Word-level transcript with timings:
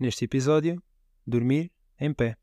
Neste 0.00 0.26
episódio, 0.26 0.80
dormir 1.26 1.72
em 1.98 2.14
pé. 2.14 2.36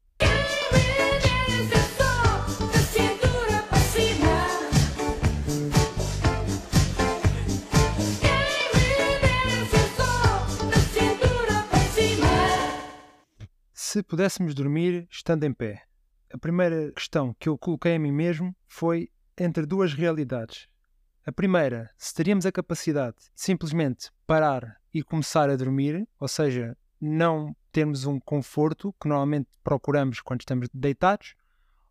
Se 13.73 14.03
pudéssemos 14.03 14.53
dormir 14.53 15.07
estando 15.09 15.45
em 15.45 15.53
pé, 15.53 15.83
a 16.33 16.37
primeira 16.37 16.91
questão 16.91 17.33
que 17.39 17.47
eu 17.47 17.57
coloquei 17.57 17.95
a 17.95 17.99
mim 17.99 18.11
mesmo 18.11 18.53
foi 18.67 19.09
entre 19.37 19.65
duas 19.65 19.93
realidades. 19.93 20.67
A 21.25 21.31
primeira, 21.31 21.89
se 21.97 22.13
teríamos 22.13 22.45
a 22.45 22.51
capacidade 22.51 23.15
de 23.15 23.31
simplesmente 23.33 24.11
parar 24.27 24.75
e 24.93 25.01
começar 25.01 25.49
a 25.49 25.55
dormir, 25.55 26.05
ou 26.19 26.27
seja, 26.27 26.77
não 26.99 27.55
termos 27.71 28.05
um 28.05 28.19
conforto 28.19 28.93
que 29.01 29.07
normalmente 29.07 29.49
procuramos 29.63 30.21
quando 30.21 30.41
estamos 30.41 30.69
deitados, 30.73 31.35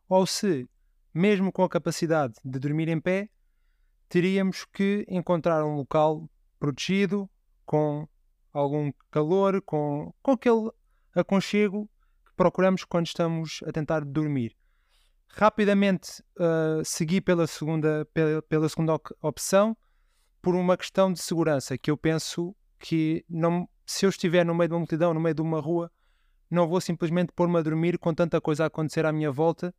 ou 0.08 0.26
se, 0.26 0.68
mesmo 1.12 1.52
com 1.52 1.62
a 1.62 1.68
capacidade 1.68 2.34
de 2.44 2.58
dormir 2.58 2.88
em 2.88 3.00
pé, 3.00 3.28
teríamos 4.08 4.64
que 4.64 5.04
encontrar 5.08 5.64
um 5.64 5.76
local 5.76 6.28
protegido, 6.58 7.28
com 7.66 8.08
algum 8.52 8.92
calor, 9.10 9.60
com, 9.62 10.14
com 10.22 10.32
aquele 10.32 10.70
aconchego 11.14 11.88
que 12.26 12.32
procuramos 12.36 12.84
quando 12.84 13.06
estamos 13.06 13.60
a 13.66 13.72
tentar 13.72 14.04
dormir. 14.04 14.56
Rapidamente 15.26 16.22
uh, 16.38 16.84
segui 16.84 17.20
pela 17.20 17.46
segunda, 17.46 18.06
pela, 18.14 18.40
pela 18.42 18.68
segunda 18.68 19.00
opção 19.20 19.76
por 20.40 20.54
uma 20.54 20.76
questão 20.76 21.12
de 21.12 21.20
segurança, 21.20 21.76
que 21.76 21.90
eu 21.90 21.96
penso 21.96 22.54
que 22.78 23.24
não, 23.28 23.68
se 23.86 24.06
eu 24.06 24.10
estiver 24.10 24.44
no 24.44 24.54
meio 24.54 24.68
de 24.68 24.74
uma 24.74 24.80
multidão, 24.80 25.12
no 25.14 25.20
meio 25.20 25.34
de 25.34 25.42
uma 25.42 25.60
rua, 25.60 25.90
não 26.50 26.68
vou 26.68 26.80
simplesmente 26.80 27.32
pôr-me 27.32 27.58
a 27.58 27.62
dormir 27.62 27.98
com 27.98 28.14
tanta 28.14 28.40
coisa 28.40 28.64
a 28.64 28.66
acontecer 28.66 29.04
à 29.04 29.12
minha 29.12 29.30
volta, 29.30 29.74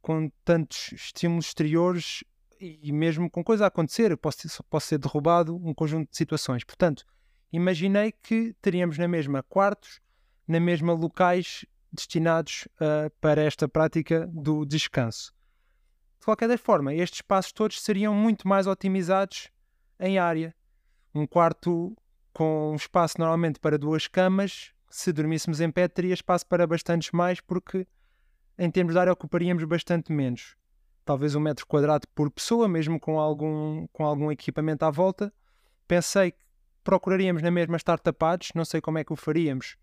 com 0.00 0.30
tantos 0.44 0.92
estímulos 0.92 1.46
exteriores 1.46 2.24
e 2.60 2.92
mesmo 2.92 3.30
com 3.30 3.44
coisa 3.44 3.64
a 3.64 3.68
acontecer, 3.68 4.16
posso, 4.16 4.64
posso 4.64 4.86
ser 4.88 4.98
derrubado, 4.98 5.56
um 5.56 5.74
conjunto 5.74 6.10
de 6.10 6.16
situações. 6.16 6.64
Portanto, 6.64 7.04
imaginei 7.52 8.12
que 8.12 8.54
teríamos 8.62 8.96
na 8.98 9.06
mesma 9.06 9.42
quartos, 9.42 10.00
na 10.46 10.58
mesma 10.60 10.92
locais 10.92 11.66
destinados 11.92 12.66
uh, 12.76 13.10
para 13.20 13.42
esta 13.42 13.68
prática 13.68 14.26
do 14.32 14.64
descanso. 14.64 15.34
De 16.18 16.24
qualquer 16.24 16.56
forma, 16.58 16.94
estes 16.94 17.18
espaços 17.18 17.52
todos 17.52 17.80
seriam 17.80 18.14
muito 18.14 18.48
mais 18.48 18.66
otimizados 18.66 19.50
em 19.98 20.18
área. 20.18 20.54
Um 21.14 21.26
quarto 21.26 21.96
com 22.36 22.74
espaço 22.76 23.18
normalmente 23.18 23.58
para 23.58 23.78
duas 23.78 24.06
camas, 24.06 24.70
se 24.90 25.10
dormíssemos 25.10 25.58
em 25.58 25.70
pé, 25.70 25.88
teria 25.88 26.12
espaço 26.12 26.46
para 26.46 26.66
bastantes 26.66 27.10
mais, 27.10 27.40
porque 27.40 27.86
em 28.58 28.70
termos 28.70 28.92
de 28.92 29.00
área 29.00 29.10
ocuparíamos 29.10 29.64
bastante 29.64 30.12
menos. 30.12 30.54
Talvez 31.02 31.34
um 31.34 31.40
metro 31.40 31.66
quadrado 31.66 32.06
por 32.14 32.30
pessoa, 32.30 32.68
mesmo 32.68 33.00
com 33.00 33.18
algum, 33.18 33.86
com 33.86 34.04
algum 34.04 34.30
equipamento 34.30 34.84
à 34.84 34.90
volta. 34.90 35.32
Pensei 35.88 36.32
que 36.32 36.44
procuraríamos 36.84 37.40
na 37.40 37.50
mesma 37.50 37.78
estar 37.78 37.98
tapados, 37.98 38.50
não 38.54 38.66
sei 38.66 38.82
como 38.82 38.98
é 38.98 39.04
que 39.04 39.14
o 39.14 39.16
faríamos, 39.16 39.78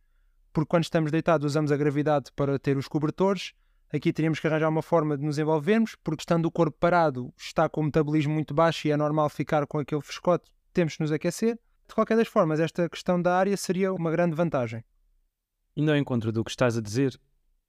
porque 0.53 0.69
quando 0.69 0.83
estamos 0.83 1.09
deitados 1.09 1.53
usamos 1.53 1.71
a 1.71 1.75
gravidade 1.75 2.31
para 2.35 2.59
ter 2.59 2.77
os 2.77 2.88
cobertores. 2.88 3.53
Aqui 3.91 4.13
teríamos 4.13 4.39
que 4.39 4.45
arranjar 4.45 4.69
uma 4.69 4.83
forma 4.83 5.17
de 5.17 5.25
nos 5.25 5.39
envolvermos, 5.39 5.95
porque 6.03 6.21
estando 6.21 6.45
o 6.45 6.51
corpo 6.51 6.77
parado, 6.79 7.33
está 7.35 7.67
com 7.67 7.81
o 7.81 7.85
metabolismo 7.85 8.31
muito 8.31 8.53
baixo 8.53 8.88
e 8.88 8.91
é 8.91 8.97
normal 8.97 9.27
ficar 9.27 9.65
com 9.65 9.79
aquele 9.79 10.01
frescote, 10.01 10.51
temos 10.71 10.95
que 10.97 11.01
nos 11.01 11.11
aquecer. 11.11 11.57
De 11.87 11.95
qualquer 11.95 12.17
das 12.17 12.27
formas, 12.27 12.59
esta 12.59 12.89
questão 12.89 13.21
da 13.21 13.37
área 13.37 13.55
seria 13.57 13.93
uma 13.93 14.11
grande 14.11 14.35
vantagem. 14.35 14.83
Indo 15.75 15.91
ao 15.91 15.97
encontro 15.97 16.31
do 16.31 16.43
que 16.43 16.51
estás 16.51 16.77
a 16.77 16.81
dizer, 16.81 17.19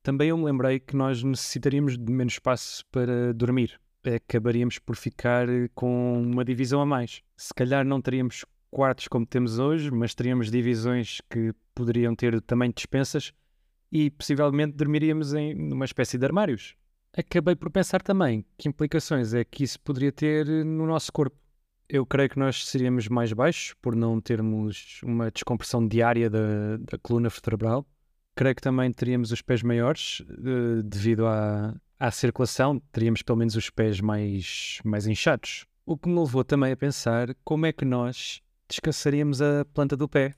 também 0.02 0.28
eu 0.28 0.36
me 0.36 0.44
lembrei 0.44 0.78
que 0.78 0.94
nós 0.94 1.22
necessitaríamos 1.22 1.96
de 1.96 2.12
menos 2.12 2.34
espaço 2.34 2.84
para 2.92 3.32
dormir. 3.32 3.80
Acabaríamos 4.04 4.78
por 4.78 4.96
ficar 4.96 5.46
com 5.74 6.20
uma 6.20 6.44
divisão 6.44 6.80
a 6.80 6.86
mais. 6.86 7.22
Se 7.36 7.54
calhar 7.54 7.86
não 7.86 8.02
teríamos 8.02 8.44
quartos 8.70 9.08
como 9.08 9.24
temos 9.24 9.58
hoje, 9.58 9.90
mas 9.90 10.14
teríamos 10.14 10.50
divisões 10.50 11.20
que 11.30 11.54
poderiam 11.74 12.14
ter 12.14 12.38
de 12.38 12.72
dispensas 12.74 13.32
e 13.90 14.10
possivelmente 14.10 14.76
dormiríamos 14.76 15.32
em 15.32 15.72
uma 15.72 15.84
espécie 15.84 16.18
de 16.18 16.26
armários. 16.26 16.74
Acabei 17.16 17.54
por 17.54 17.70
pensar 17.70 18.02
também 18.02 18.44
que 18.58 18.68
implicações 18.68 19.32
é 19.32 19.44
que 19.44 19.62
isso 19.62 19.78
poderia 19.80 20.10
ter 20.10 20.46
no 20.46 20.84
nosso 20.84 21.12
corpo. 21.12 21.36
Eu 21.94 22.04
creio 22.04 22.28
que 22.28 22.40
nós 22.40 22.66
seríamos 22.66 23.06
mais 23.06 23.32
baixos 23.32 23.72
por 23.80 23.94
não 23.94 24.20
termos 24.20 24.98
uma 25.04 25.30
descompressão 25.30 25.86
diária 25.86 26.28
da, 26.28 26.76
da 26.76 26.98
coluna 26.98 27.28
vertebral. 27.28 27.86
Creio 28.34 28.56
que 28.56 28.60
também 28.60 28.92
teríamos 28.92 29.30
os 29.30 29.40
pés 29.40 29.62
maiores 29.62 30.18
uh, 30.18 30.82
devido 30.82 31.24
à, 31.24 31.72
à 31.96 32.10
circulação, 32.10 32.80
teríamos 32.90 33.22
pelo 33.22 33.38
menos 33.38 33.54
os 33.54 33.70
pés 33.70 34.00
mais, 34.00 34.80
mais 34.84 35.06
inchados. 35.06 35.66
O 35.86 35.96
que 35.96 36.08
me 36.08 36.18
levou 36.18 36.42
também 36.42 36.72
a 36.72 36.76
pensar 36.76 37.32
como 37.44 37.64
é 37.64 37.72
que 37.72 37.84
nós 37.84 38.42
descansaríamos 38.68 39.40
a 39.40 39.64
planta 39.72 39.96
do 39.96 40.08
pé. 40.08 40.34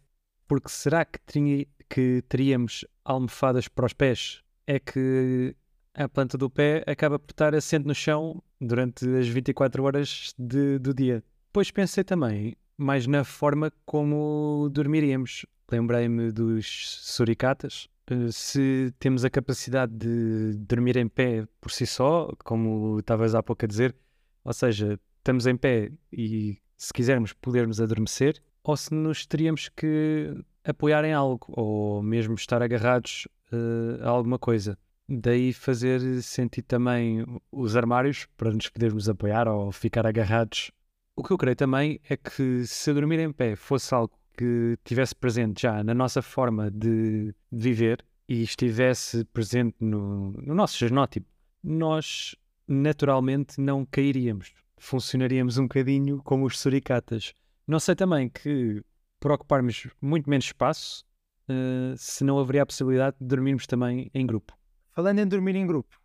Porque 0.46 0.68
será 0.68 1.06
que, 1.06 1.66
que 1.88 2.22
teríamos 2.28 2.84
almofadas 3.02 3.66
para 3.66 3.86
os 3.86 3.94
pés? 3.94 4.42
É 4.66 4.78
que 4.78 5.56
a 5.94 6.06
planta 6.06 6.36
do 6.36 6.50
pé 6.50 6.84
acaba 6.86 7.18
por 7.18 7.30
estar 7.32 7.54
assente 7.54 7.86
no 7.86 7.94
chão 7.94 8.42
durante 8.60 9.08
as 9.16 9.26
24 9.26 9.82
horas 9.84 10.34
de, 10.38 10.78
do 10.78 10.92
dia. 10.92 11.24
Depois 11.56 11.70
pensei 11.70 12.04
também 12.04 12.54
mais 12.76 13.06
na 13.06 13.24
forma 13.24 13.72
como 13.86 14.68
dormiríamos. 14.70 15.46
Lembrei-me 15.72 16.30
dos 16.30 17.00
suricatas. 17.00 17.88
Eh, 18.10 18.30
se 18.30 18.92
temos 18.98 19.24
a 19.24 19.30
capacidade 19.30 19.90
de 19.94 20.52
dormir 20.58 20.98
em 20.98 21.08
pé 21.08 21.48
por 21.58 21.72
si 21.72 21.86
só, 21.86 22.30
como 22.44 22.98
estavas 22.98 23.34
há 23.34 23.42
pouco 23.42 23.64
a 23.64 23.68
dizer, 23.68 23.96
ou 24.44 24.52
seja, 24.52 25.00
estamos 25.16 25.46
em 25.46 25.56
pé 25.56 25.90
e 26.12 26.58
se 26.76 26.92
quisermos 26.92 27.32
podermos 27.32 27.80
adormecer, 27.80 28.38
ou 28.62 28.76
se 28.76 28.92
nos 28.92 29.24
teríamos 29.24 29.70
que 29.70 30.34
apoiar 30.62 31.06
em 31.06 31.14
algo, 31.14 31.46
ou 31.48 32.02
mesmo 32.02 32.34
estar 32.34 32.60
agarrados 32.60 33.26
uh, 33.50 34.04
a 34.04 34.10
alguma 34.10 34.38
coisa. 34.38 34.76
Daí 35.08 35.54
fazer 35.54 36.20
sentido 36.20 36.66
também 36.66 37.24
os 37.50 37.76
armários 37.76 38.26
para 38.36 38.52
nos 38.52 38.68
podermos 38.68 39.08
apoiar 39.08 39.48
ou 39.48 39.72
ficar 39.72 40.06
agarrados 40.06 40.70
o 41.16 41.22
que 41.22 41.32
eu 41.32 41.38
creio 41.38 41.56
também 41.56 41.98
é 42.08 42.16
que 42.16 42.66
se 42.66 42.92
dormir 42.92 43.18
em 43.18 43.32
pé 43.32 43.56
fosse 43.56 43.94
algo 43.94 44.12
que 44.36 44.76
tivesse 44.84 45.14
presente 45.14 45.62
já 45.62 45.82
na 45.82 45.94
nossa 45.94 46.20
forma 46.20 46.70
de 46.70 47.34
viver 47.50 48.04
e 48.28 48.42
estivesse 48.42 49.24
presente 49.24 49.76
no, 49.80 50.32
no 50.32 50.54
nosso 50.54 50.76
genótipo, 50.78 51.26
nós 51.64 52.36
naturalmente 52.68 53.58
não 53.60 53.86
cairíamos. 53.86 54.52
Funcionaríamos 54.76 55.56
um 55.56 55.62
bocadinho 55.62 56.20
como 56.22 56.44
os 56.44 56.58
suricatas. 56.58 57.32
Não 57.66 57.80
sei 57.80 57.94
também 57.94 58.28
que, 58.28 58.82
por 59.18 59.32
ocuparmos 59.32 59.88
muito 60.02 60.28
menos 60.28 60.44
espaço, 60.44 61.02
uh, 61.48 61.96
se 61.96 62.24
não 62.24 62.38
haveria 62.38 62.62
a 62.62 62.66
possibilidade 62.66 63.16
de 63.18 63.26
dormirmos 63.26 63.66
também 63.66 64.10
em 64.12 64.26
grupo. 64.26 64.56
Falando 64.92 65.20
em 65.20 65.26
dormir 65.26 65.56
em 65.56 65.66
grupo, 65.66 65.98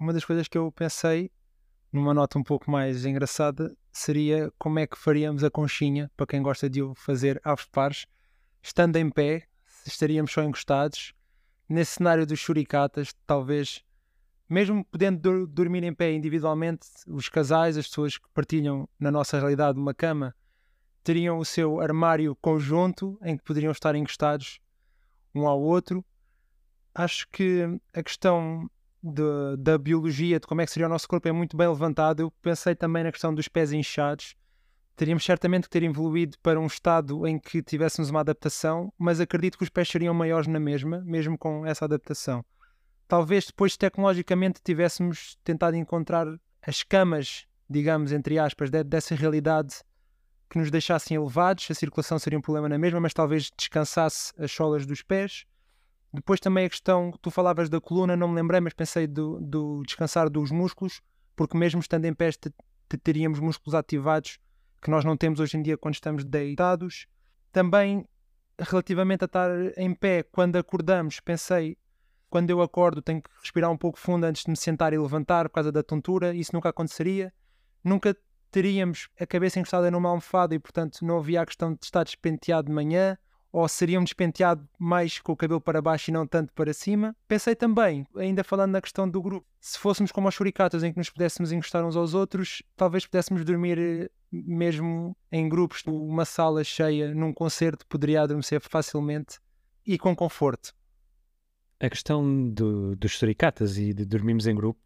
uma 0.00 0.12
das 0.12 0.24
coisas 0.24 0.48
que 0.48 0.58
eu 0.58 0.72
pensei, 0.72 1.30
numa 1.92 2.14
nota 2.14 2.38
um 2.38 2.42
pouco 2.42 2.70
mais 2.70 3.04
engraçada, 3.04 3.76
seria 3.92 4.52
como 4.58 4.78
é 4.78 4.86
que 4.86 4.96
faríamos 4.96 5.42
a 5.44 5.50
conchinha, 5.50 6.10
para 6.16 6.26
quem 6.26 6.42
gosta 6.42 6.68
de 6.68 6.82
o 6.82 6.94
fazer 6.94 7.40
aos 7.44 7.64
pares, 7.66 8.06
estando 8.62 8.96
em 8.96 9.10
pé, 9.10 9.46
estaríamos 9.86 10.32
só 10.32 10.42
encostados, 10.42 11.14
nesse 11.68 11.92
cenário 11.92 12.26
dos 12.26 12.38
churicatas, 12.38 13.14
talvez, 13.26 13.84
mesmo 14.48 14.84
podendo 14.84 15.46
dormir 15.46 15.84
em 15.84 15.94
pé 15.94 16.12
individualmente, 16.12 16.86
os 17.06 17.28
casais, 17.28 17.76
as 17.76 17.86
pessoas 17.86 18.18
que 18.18 18.28
partilham 18.34 18.88
na 18.98 19.10
nossa 19.10 19.38
realidade 19.38 19.78
uma 19.78 19.94
cama, 19.94 20.34
teriam 21.02 21.38
o 21.38 21.44
seu 21.44 21.80
armário 21.80 22.36
conjunto 22.36 23.18
em 23.22 23.36
que 23.36 23.44
poderiam 23.44 23.72
estar 23.72 23.94
encostados 23.94 24.60
um 25.34 25.46
ao 25.46 25.60
outro. 25.60 26.04
Acho 26.94 27.28
que 27.28 27.62
a 27.94 28.02
questão 28.02 28.68
de, 29.02 29.56
da 29.58 29.78
biologia, 29.78 30.38
de 30.38 30.46
como 30.46 30.60
é 30.60 30.66
que 30.66 30.72
seria 30.72 30.86
o 30.86 30.90
nosso 30.90 31.08
corpo, 31.08 31.26
é 31.28 31.32
muito 31.32 31.56
bem 31.56 31.68
levantado. 31.68 32.20
Eu 32.20 32.30
pensei 32.42 32.74
também 32.74 33.04
na 33.04 33.12
questão 33.12 33.34
dos 33.34 33.48
pés 33.48 33.72
inchados. 33.72 34.34
Teríamos 34.94 35.24
certamente 35.24 35.64
que 35.64 35.70
ter 35.70 35.82
evoluído 35.82 36.36
para 36.42 36.60
um 36.60 36.66
estado 36.66 37.26
em 37.26 37.38
que 37.38 37.62
tivéssemos 37.62 38.10
uma 38.10 38.20
adaptação, 38.20 38.92
mas 38.98 39.18
acredito 39.20 39.56
que 39.56 39.64
os 39.64 39.70
pés 39.70 39.88
seriam 39.88 40.12
maiores 40.12 40.46
na 40.46 40.60
mesma, 40.60 41.00
mesmo 41.00 41.38
com 41.38 41.64
essa 41.64 41.86
adaptação. 41.86 42.44
Talvez 43.08 43.46
depois 43.46 43.76
tecnologicamente 43.76 44.60
tivéssemos 44.62 45.38
tentado 45.42 45.76
encontrar 45.76 46.26
as 46.62 46.82
camas, 46.82 47.46
digamos, 47.68 48.12
entre 48.12 48.38
aspas, 48.38 48.70
dessa 48.70 49.14
realidade 49.14 49.82
que 50.50 50.58
nos 50.58 50.70
deixassem 50.70 51.16
elevados, 51.16 51.68
a 51.70 51.74
circulação 51.74 52.18
seria 52.18 52.38
um 52.38 52.42
problema 52.42 52.68
na 52.68 52.76
mesma, 52.76 53.00
mas 53.00 53.14
talvez 53.14 53.50
descansasse 53.56 54.32
as 54.36 54.50
solas 54.50 54.84
dos 54.84 55.00
pés 55.00 55.46
depois 56.12 56.40
também 56.40 56.66
a 56.66 56.70
questão, 56.70 57.12
tu 57.22 57.30
falavas 57.30 57.68
da 57.68 57.80
coluna, 57.80 58.16
não 58.16 58.28
me 58.28 58.34
lembrei, 58.34 58.60
mas 58.60 58.74
pensei 58.74 59.06
do, 59.06 59.40
do 59.40 59.82
descansar 59.84 60.28
dos 60.28 60.50
músculos, 60.50 61.00
porque 61.36 61.56
mesmo 61.56 61.80
estando 61.80 62.04
em 62.04 62.14
pé 62.14 62.30
teríamos 63.02 63.38
músculos 63.38 63.74
ativados 63.74 64.38
que 64.82 64.90
nós 64.90 65.04
não 65.04 65.16
temos 65.16 65.38
hoje 65.38 65.56
em 65.56 65.62
dia 65.62 65.76
quando 65.76 65.94
estamos 65.94 66.24
deitados. 66.24 67.06
Também 67.52 68.04
relativamente 68.58 69.24
a 69.24 69.26
estar 69.26 69.50
em 69.76 69.94
pé, 69.94 70.22
quando 70.22 70.56
acordamos, 70.56 71.20
pensei, 71.20 71.76
quando 72.28 72.50
eu 72.50 72.60
acordo, 72.60 73.00
tenho 73.00 73.22
que 73.22 73.30
respirar 73.40 73.70
um 73.70 73.76
pouco 73.76 73.98
fundo 73.98 74.24
antes 74.24 74.44
de 74.44 74.50
me 74.50 74.56
sentar 74.56 74.92
e 74.92 74.98
levantar 74.98 75.48
por 75.48 75.54
causa 75.54 75.72
da 75.72 75.82
tontura. 75.82 76.34
Isso 76.34 76.50
nunca 76.54 76.68
aconteceria. 76.68 77.32
Nunca 77.82 78.16
teríamos 78.50 79.08
a 79.18 79.26
cabeça 79.26 79.58
encostada 79.58 79.90
numa 79.90 80.08
almofada 80.08 80.54
e, 80.54 80.58
portanto, 80.58 81.04
não 81.04 81.18
havia 81.18 81.40
a 81.40 81.46
questão 81.46 81.72
de 81.72 81.84
estar 81.84 82.04
despenteado 82.04 82.68
de 82.68 82.72
manhã 82.72 83.16
ou 83.52 83.66
seria 83.68 83.98
um 83.98 84.04
despenteado 84.04 84.66
mais 84.78 85.18
com 85.18 85.32
o 85.32 85.36
cabelo 85.36 85.60
para 85.60 85.82
baixo 85.82 86.10
e 86.10 86.12
não 86.12 86.26
tanto 86.26 86.52
para 86.52 86.72
cima. 86.72 87.16
Pensei 87.26 87.54
também, 87.54 88.06
ainda 88.16 88.44
falando 88.44 88.72
na 88.72 88.80
questão 88.80 89.08
do 89.08 89.20
grupo, 89.20 89.46
se 89.60 89.78
fôssemos 89.78 90.12
como 90.12 90.28
os 90.28 90.34
shurikatas 90.34 90.82
em 90.82 90.92
que 90.92 90.98
nos 90.98 91.10
pudéssemos 91.10 91.50
encostar 91.50 91.84
uns 91.84 91.96
aos 91.96 92.14
outros, 92.14 92.62
talvez 92.76 93.06
pudéssemos 93.06 93.44
dormir 93.44 93.78
eh, 93.78 94.10
mesmo 94.32 95.16
em 95.32 95.48
grupos, 95.48 95.82
uma 95.86 96.24
sala 96.24 96.62
cheia, 96.62 97.12
num 97.12 97.32
concerto, 97.32 97.86
poderia 97.86 98.22
adormecer 98.22 98.60
facilmente 98.60 99.38
e 99.84 99.98
com 99.98 100.14
conforto. 100.14 100.72
A 101.80 101.88
questão 101.88 102.50
do, 102.50 102.94
dos 102.94 103.12
shurikatas 103.12 103.78
e 103.78 103.92
de 103.92 104.04
dormirmos 104.04 104.46
em 104.46 104.54
grupo 104.54 104.78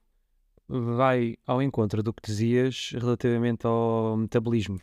vai 0.67 1.37
ao 1.47 1.61
encontro 1.61 2.03
do 2.03 2.13
que 2.13 2.23
dizias 2.25 2.93
relativamente 2.95 3.67
ao 3.67 4.17
metabolismo. 4.17 4.81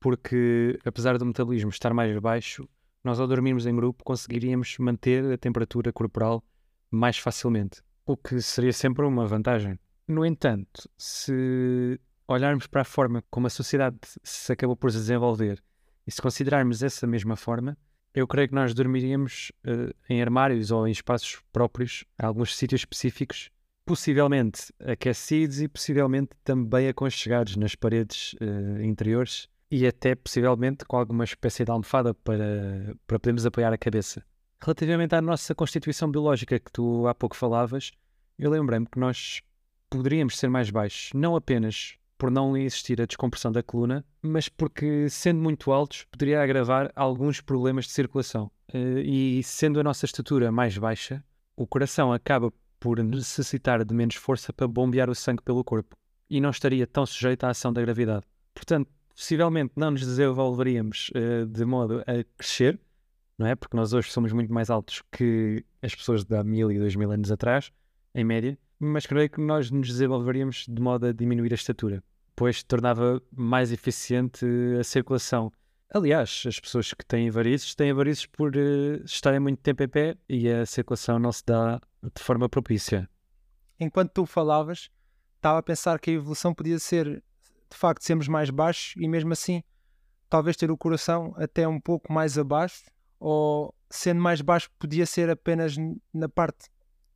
Porque 0.00 0.78
apesar 0.84 1.16
do 1.16 1.26
metabolismo 1.26 1.70
estar 1.70 1.94
mais 1.94 2.18
baixo, 2.18 2.68
nós 3.04 3.18
ao 3.18 3.26
dormirmos 3.26 3.66
em 3.66 3.74
grupo 3.74 4.04
conseguiríamos 4.04 4.76
manter 4.78 5.24
a 5.32 5.38
temperatura 5.38 5.92
corporal 5.92 6.44
mais 6.90 7.18
facilmente, 7.18 7.82
o 8.06 8.16
que 8.16 8.40
seria 8.40 8.72
sempre 8.72 9.04
uma 9.04 9.26
vantagem. 9.26 9.78
No 10.06 10.24
entanto, 10.26 10.88
se 10.96 11.98
olharmos 12.28 12.66
para 12.66 12.82
a 12.82 12.84
forma 12.84 13.22
como 13.30 13.46
a 13.46 13.50
sociedade 13.50 13.98
se 14.22 14.52
acabou 14.52 14.76
por 14.76 14.90
desenvolver 14.90 15.62
e 16.06 16.10
se 16.10 16.20
considerarmos 16.20 16.82
essa 16.82 17.06
mesma 17.06 17.36
forma, 17.36 17.76
eu 18.14 18.26
creio 18.26 18.48
que 18.48 18.54
nós 18.54 18.74
dormiríamos 18.74 19.52
uh, 19.66 19.94
em 20.08 20.20
armários 20.20 20.70
ou 20.70 20.86
em 20.86 20.90
espaços 20.90 21.40
próprios, 21.52 22.04
em 22.20 22.26
alguns 22.26 22.54
sítios 22.56 22.82
específicos, 22.82 23.50
possivelmente 23.86 24.72
aquecidos 24.80 25.60
e 25.60 25.68
possivelmente 25.68 26.30
também 26.44 26.88
aconchegados 26.88 27.56
nas 27.56 27.74
paredes 27.74 28.34
uh, 28.34 28.82
interiores 28.82 29.48
e 29.72 29.86
até 29.86 30.14
possivelmente 30.14 30.84
com 30.84 30.98
alguma 30.98 31.24
espécie 31.24 31.64
de 31.64 31.70
almofada 31.70 32.12
para, 32.12 32.94
para 33.06 33.18
podermos 33.18 33.46
apoiar 33.46 33.72
a 33.72 33.78
cabeça. 33.78 34.22
Relativamente 34.60 35.14
à 35.14 35.22
nossa 35.22 35.54
constituição 35.54 36.10
biológica 36.10 36.60
que 36.60 36.70
tu 36.70 37.06
há 37.06 37.14
pouco 37.14 37.34
falavas, 37.34 37.90
eu 38.38 38.50
lembrei-me 38.50 38.84
que 38.84 38.98
nós 38.98 39.40
poderíamos 39.88 40.38
ser 40.38 40.50
mais 40.50 40.68
baixos, 40.68 41.10
não 41.14 41.34
apenas 41.34 41.96
por 42.18 42.30
não 42.30 42.54
existir 42.54 43.00
a 43.00 43.06
descompressão 43.06 43.50
da 43.50 43.62
coluna, 43.62 44.04
mas 44.20 44.46
porque, 44.46 45.08
sendo 45.08 45.40
muito 45.40 45.72
altos, 45.72 46.04
poderia 46.04 46.42
agravar 46.42 46.92
alguns 46.94 47.40
problemas 47.40 47.86
de 47.86 47.92
circulação. 47.92 48.50
Eh, 48.72 49.00
e 49.00 49.42
sendo 49.42 49.80
a 49.80 49.82
nossa 49.82 50.04
estatura 50.04 50.52
mais 50.52 50.76
baixa, 50.76 51.24
o 51.56 51.66
coração 51.66 52.12
acaba 52.12 52.52
por 52.78 53.02
necessitar 53.02 53.82
de 53.84 53.94
menos 53.94 54.16
força 54.16 54.52
para 54.52 54.68
bombear 54.68 55.08
o 55.08 55.14
sangue 55.14 55.42
pelo 55.42 55.64
corpo 55.64 55.96
e 56.28 56.42
não 56.42 56.50
estaria 56.50 56.86
tão 56.86 57.06
sujeito 57.06 57.44
à 57.44 57.50
ação 57.50 57.72
da 57.72 57.80
gravidade. 57.80 58.26
Portanto, 58.54 58.88
possivelmente 59.14 59.72
não 59.76 59.92
nos 59.92 60.00
desenvolveríamos 60.00 61.10
uh, 61.10 61.46
de 61.46 61.64
modo 61.64 62.00
a 62.00 62.24
crescer, 62.36 62.80
não 63.38 63.46
é? 63.46 63.54
Porque 63.54 63.76
nós 63.76 63.92
hoje 63.92 64.10
somos 64.10 64.32
muito 64.32 64.52
mais 64.52 64.70
altos 64.70 65.02
que 65.10 65.64
as 65.80 65.94
pessoas 65.94 66.24
de 66.24 66.36
há 66.36 66.44
mil 66.44 66.70
e 66.70 66.78
dois 66.78 66.94
mil 66.94 67.10
anos 67.10 67.30
atrás, 67.30 67.72
em 68.14 68.24
média, 68.24 68.58
mas 68.78 69.06
creio 69.06 69.30
que 69.30 69.40
nós 69.40 69.70
nos 69.70 69.88
desenvolveríamos 69.88 70.66
de 70.68 70.80
modo 70.80 71.06
a 71.06 71.12
diminuir 71.12 71.52
a 71.52 71.54
estatura, 71.54 72.02
pois 72.34 72.62
tornava 72.62 73.22
mais 73.30 73.72
eficiente 73.72 74.46
a 74.78 74.84
circulação. 74.84 75.52
Aliás, 75.94 76.44
as 76.46 76.58
pessoas 76.58 76.92
que 76.94 77.04
têm 77.04 77.30
varizes 77.30 77.74
têm 77.74 77.92
varizes 77.92 78.26
por 78.26 78.56
uh, 78.56 79.04
estarem 79.04 79.40
muito 79.40 79.60
tempo 79.60 79.82
em 79.82 79.88
pé 79.88 80.16
e 80.28 80.48
a 80.48 80.64
circulação 80.64 81.18
não 81.18 81.30
se 81.30 81.44
dá 81.44 81.80
de 82.02 82.22
forma 82.22 82.48
propícia. 82.48 83.08
Enquanto 83.78 84.12
tu 84.12 84.26
falavas, 84.26 84.90
estava 85.36 85.58
a 85.58 85.62
pensar 85.62 85.98
que 85.98 86.10
a 86.10 86.14
evolução 86.14 86.54
podia 86.54 86.78
ser 86.78 87.22
de 87.72 87.78
facto 87.78 88.04
sermos 88.04 88.28
mais 88.28 88.50
baixos 88.50 88.94
e 88.96 89.08
mesmo 89.08 89.32
assim 89.32 89.62
talvez 90.28 90.56
ter 90.56 90.70
o 90.70 90.76
coração 90.76 91.34
até 91.36 91.66
um 91.66 91.80
pouco 91.80 92.12
mais 92.12 92.38
abaixo 92.38 92.84
ou 93.18 93.74
sendo 93.90 94.20
mais 94.20 94.40
baixo 94.40 94.70
podia 94.78 95.06
ser 95.06 95.28
apenas 95.30 95.76
na 96.12 96.28
parte 96.28 96.70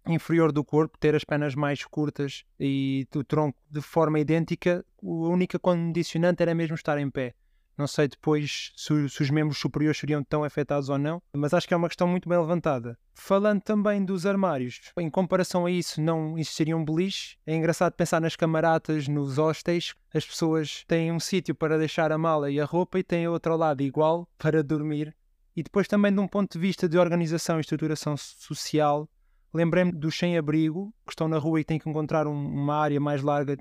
inferior 0.08 0.52
do 0.52 0.64
corpo, 0.64 0.96
ter 0.98 1.14
as 1.14 1.24
pernas 1.24 1.54
mais 1.54 1.84
curtas 1.84 2.44
e 2.60 3.06
o 3.14 3.24
tronco 3.24 3.58
de 3.70 3.80
forma 3.80 4.20
idêntica, 4.20 4.84
a 5.02 5.06
única 5.06 5.58
condicionante 5.58 6.42
era 6.42 6.54
mesmo 6.54 6.74
estar 6.74 6.98
em 6.98 7.10
pé. 7.10 7.34
Não 7.76 7.86
sei 7.86 8.08
depois 8.08 8.72
se, 8.74 9.08
se, 9.08 9.22
os 9.22 9.30
membros 9.30 9.58
superiores 9.58 9.98
seriam 9.98 10.24
tão 10.24 10.42
afetados 10.42 10.88
ou 10.88 10.96
não, 10.96 11.22
mas 11.34 11.52
acho 11.52 11.68
que 11.68 11.74
é 11.74 11.76
uma 11.76 11.88
questão 11.88 12.08
muito 12.08 12.26
bem 12.26 12.38
levantada. 12.38 12.98
Falando 13.14 13.60
também 13.60 14.02
dos 14.02 14.24
armários, 14.24 14.80
em 14.98 15.10
comparação 15.10 15.66
a 15.66 15.70
isso, 15.70 16.00
não 16.00 16.38
existiria 16.38 16.76
um 16.76 16.84
beliche. 16.84 17.36
É 17.46 17.54
engraçado 17.54 17.92
pensar 17.92 18.20
nas 18.20 18.34
camaratas, 18.34 19.08
nos 19.08 19.38
hostéis. 19.38 19.94
As 20.14 20.24
pessoas 20.24 20.84
têm 20.86 21.12
um 21.12 21.20
sítio 21.20 21.54
para 21.54 21.76
deixar 21.76 22.10
a 22.12 22.18
mala 22.18 22.50
e 22.50 22.58
a 22.58 22.64
roupa 22.64 22.98
e 22.98 23.02
têm 23.02 23.28
outro 23.28 23.54
lado 23.56 23.82
igual 23.82 24.26
para 24.38 24.62
dormir. 24.62 25.14
E 25.54 25.62
depois 25.62 25.86
também 25.86 26.12
de 26.12 26.20
um 26.20 26.28
ponto 26.28 26.52
de 26.52 26.58
vista 26.58 26.88
de 26.88 26.98
organização 26.98 27.58
e 27.58 27.60
estruturação 27.60 28.16
social, 28.16 29.08
lembrei-me 29.52 29.92
dos 29.92 30.16
sem-abrigo, 30.16 30.94
que 31.06 31.12
estão 31.12 31.28
na 31.28 31.38
rua 31.38 31.60
e 31.60 31.64
têm 31.64 31.78
que 31.78 31.88
encontrar 31.88 32.26
um, 32.26 32.32
uma 32.32 32.76
área 32.76 33.00
mais 33.00 33.22
larga 33.22 33.56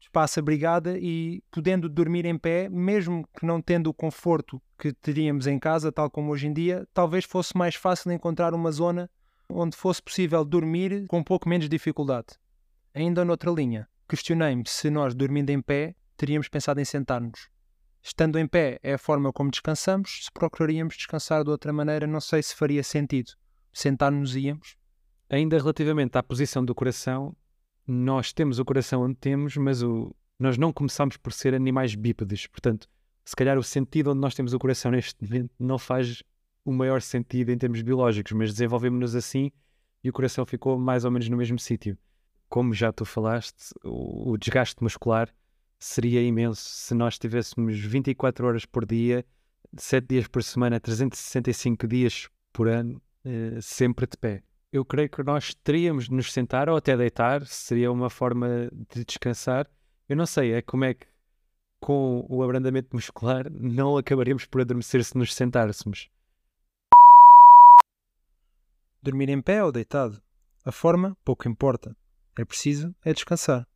espaço 0.00 0.40
abrigada 0.40 0.98
e 0.98 1.42
podendo 1.50 1.88
dormir 1.88 2.24
em 2.24 2.36
pé, 2.36 2.68
mesmo 2.68 3.26
que 3.38 3.44
não 3.44 3.60
tendo 3.60 3.88
o 3.88 3.94
conforto 3.94 4.60
que 4.78 4.92
teríamos 4.92 5.46
em 5.46 5.58
casa, 5.58 5.92
tal 5.92 6.10
como 6.10 6.32
hoje 6.32 6.46
em 6.46 6.52
dia, 6.52 6.88
talvez 6.92 7.24
fosse 7.24 7.56
mais 7.56 7.74
fácil 7.74 8.10
encontrar 8.10 8.54
uma 8.54 8.72
zona 8.72 9.10
onde 9.48 9.76
fosse 9.76 10.02
possível 10.02 10.44
dormir 10.44 11.06
com 11.06 11.18
um 11.18 11.24
pouco 11.24 11.48
menos 11.48 11.68
dificuldade. 11.68 12.28
Ainda 12.94 13.24
noutra 13.24 13.50
linha, 13.50 13.88
questionei-me 14.08 14.64
se 14.66 14.90
nós, 14.90 15.14
dormindo 15.14 15.50
em 15.50 15.60
pé, 15.60 15.94
teríamos 16.16 16.48
pensado 16.48 16.80
em 16.80 16.84
sentar-nos. 16.84 17.48
Estando 18.02 18.38
em 18.38 18.46
pé 18.46 18.80
é 18.82 18.94
a 18.94 18.98
forma 18.98 19.32
como 19.32 19.50
descansamos, 19.50 20.24
se 20.24 20.32
procuraríamos 20.32 20.96
descansar 20.96 21.44
de 21.44 21.50
outra 21.50 21.72
maneira, 21.72 22.06
não 22.06 22.20
sei 22.20 22.42
se 22.42 22.54
faria 22.54 22.82
sentido. 22.82 23.32
Sentar-nos 23.72 24.34
íamos. 24.34 24.76
Ainda 25.28 25.58
relativamente 25.58 26.16
à 26.16 26.22
posição 26.22 26.64
do 26.64 26.74
coração, 26.74 27.36
nós 27.86 28.32
temos 28.32 28.58
o 28.58 28.64
coração 28.64 29.02
onde 29.02 29.16
temos, 29.16 29.56
mas 29.56 29.82
o, 29.82 30.14
nós 30.38 30.56
não 30.56 30.72
começamos 30.72 31.16
por 31.16 31.32
ser 31.32 31.54
animais 31.54 31.94
bípedes. 31.94 32.46
Portanto, 32.46 32.88
se 33.24 33.36
calhar 33.36 33.58
o 33.58 33.62
sentido 33.62 34.10
onde 34.10 34.20
nós 34.20 34.34
temos 34.34 34.52
o 34.52 34.58
coração 34.58 34.90
neste 34.90 35.22
momento 35.24 35.50
não 35.58 35.78
faz 35.78 36.22
o 36.64 36.72
maior 36.72 37.00
sentido 37.02 37.50
em 37.50 37.58
termos 37.58 37.82
biológicos, 37.82 38.32
mas 38.32 38.50
desenvolvemos-nos 38.52 39.14
assim 39.14 39.50
e 40.02 40.08
o 40.08 40.12
coração 40.12 40.46
ficou 40.46 40.78
mais 40.78 41.04
ou 41.04 41.10
menos 41.10 41.28
no 41.28 41.36
mesmo 41.36 41.58
sítio. 41.58 41.96
Como 42.48 42.74
já 42.74 42.92
tu 42.92 43.04
falaste, 43.04 43.72
o, 43.84 44.32
o 44.32 44.38
desgaste 44.38 44.82
muscular 44.82 45.28
seria 45.78 46.22
imenso 46.22 46.62
se 46.62 46.94
nós 46.94 47.18
tivéssemos 47.18 47.78
24 47.78 48.46
horas 48.46 48.66
por 48.66 48.84
dia, 48.84 49.24
7 49.76 50.06
dias 50.06 50.26
por 50.26 50.42
semana, 50.42 50.80
365 50.80 51.86
dias 51.86 52.28
por 52.52 52.68
ano, 52.68 53.00
eh, 53.24 53.58
sempre 53.60 54.06
de 54.06 54.16
pé 54.16 54.42
eu 54.72 54.84
creio 54.84 55.08
que 55.08 55.22
nós 55.22 55.54
teríamos 55.54 56.04
de 56.04 56.14
nos 56.14 56.32
sentar 56.32 56.68
ou 56.68 56.76
até 56.76 56.96
deitar, 56.96 57.44
seria 57.46 57.90
uma 57.90 58.08
forma 58.08 58.70
de 58.92 59.04
descansar. 59.04 59.68
Eu 60.08 60.16
não 60.16 60.26
sei, 60.26 60.52
é 60.52 60.62
como 60.62 60.84
é 60.84 60.94
que 60.94 61.06
com 61.80 62.26
o 62.28 62.42
abrandamento 62.42 62.90
muscular 62.92 63.50
não 63.50 63.96
acabaríamos 63.96 64.44
por 64.44 64.60
adormecer 64.60 65.02
se 65.02 65.16
nos 65.16 65.34
sentássemos. 65.34 66.08
Dormir 69.02 69.30
em 69.30 69.40
pé 69.40 69.64
ou 69.64 69.72
deitado? 69.72 70.20
A 70.64 70.70
forma 70.70 71.16
pouco 71.24 71.48
importa. 71.48 71.96
É 72.38 72.44
preciso 72.44 72.94
é 73.04 73.12
descansar. 73.12 73.66